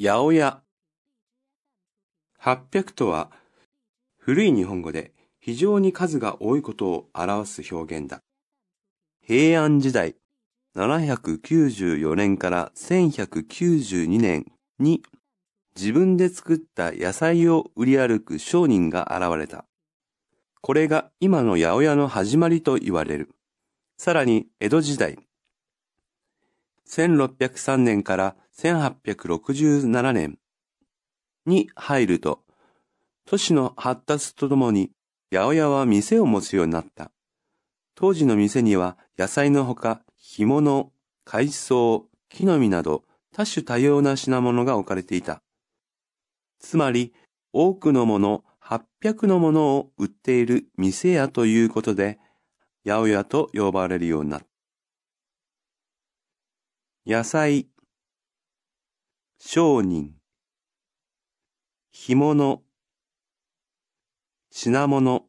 [0.00, 0.62] 八百屋。
[2.40, 3.32] 800とは、
[4.16, 8.22] 古い日本語で非常に数が多いことを表す表現だ。
[9.20, 10.14] 平安時代
[10.76, 14.46] 794年から1192年
[14.78, 15.02] に
[15.74, 19.64] 自分で作った野菜を売り歩く商人が現れた。
[20.60, 23.30] これが今の八百屋の始まりと言われる。
[23.96, 25.18] さらに江戸時代
[26.86, 30.38] 1603年から1867年
[31.46, 32.42] に入ると、
[33.24, 34.90] 都市の発達とともに
[35.30, 37.12] 八百屋は店を持つようになった。
[37.94, 40.92] 当時の店には野菜のほか干物、
[41.24, 45.42] 海藻、木の実など多種多様な品物が置かれていた。
[46.58, 47.12] つまり
[47.52, 52.18] 多くのもの、800のものを売っている店屋ということで、
[52.84, 54.46] 八百屋と呼ばれるようになった。
[57.06, 57.68] 野菜、
[59.40, 60.18] 商人、
[61.92, 62.64] 干物、
[64.50, 65.27] 品物、